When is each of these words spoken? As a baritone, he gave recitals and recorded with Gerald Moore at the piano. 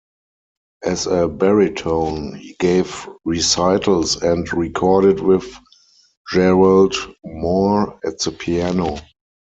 As 0.83 1.05
a 1.05 1.27
baritone, 1.27 2.33
he 2.33 2.55
gave 2.59 3.07
recitals 3.23 4.19
and 4.23 4.51
recorded 4.51 5.19
with 5.19 5.47
Gerald 6.31 6.95
Moore 7.23 7.99
at 8.03 8.17
the 8.17 8.31
piano. 8.31 8.97